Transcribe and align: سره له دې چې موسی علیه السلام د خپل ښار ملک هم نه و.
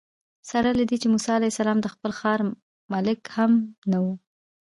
سره 0.49 0.69
له 0.77 0.83
دې 0.89 0.97
چې 1.01 1.07
موسی 1.13 1.31
علیه 1.35 1.51
السلام 1.53 1.79
د 1.81 1.87
خپل 1.93 2.11
ښار 2.19 2.39
ملک 2.93 3.19
هم 3.37 3.51
نه 3.91 3.99
و. 4.03 4.05